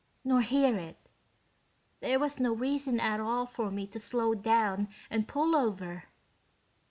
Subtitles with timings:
[0.23, 1.11] Nor hear it.
[1.99, 6.05] There was no reason at all for me to slow down and pull over."